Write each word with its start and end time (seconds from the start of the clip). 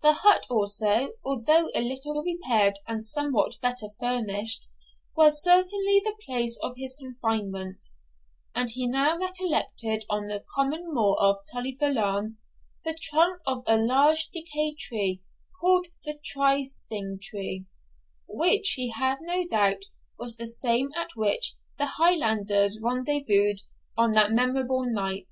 The 0.00 0.14
hut 0.14 0.44
also, 0.50 1.12
although 1.24 1.68
a 1.72 1.80
little 1.82 2.20
repaired 2.24 2.80
and 2.88 3.00
somewhat 3.00 3.60
better 3.62 3.86
furnished, 4.00 4.66
was 5.16 5.40
certainly 5.40 6.00
the 6.04 6.16
place 6.26 6.58
of 6.64 6.74
his 6.76 6.96
confinement; 6.96 7.84
and 8.56 8.70
he 8.70 8.88
now 8.88 9.16
recollected 9.16 10.04
on 10.10 10.26
the 10.26 10.42
common 10.56 10.92
moor 10.92 11.16
of 11.22 11.38
Tully 11.52 11.76
Veolan 11.80 12.38
the 12.84 12.98
trunk 13.00 13.40
of 13.46 13.62
a 13.68 13.76
large 13.78 14.30
decayed 14.30 14.78
tree, 14.78 15.22
called 15.60 15.86
the 16.04 16.18
try 16.24 16.64
sting 16.64 17.20
tree, 17.22 17.66
which 18.26 18.70
he 18.72 18.90
had 18.90 19.18
no 19.20 19.46
doubt 19.46 19.84
was 20.18 20.36
the 20.38 20.48
same 20.48 20.90
at 20.96 21.14
which 21.14 21.54
the 21.78 21.86
Highlanders 21.86 22.80
rendezvoused 22.82 23.62
on 23.96 24.10
that 24.14 24.32
memorable 24.32 24.82
night. 24.84 25.30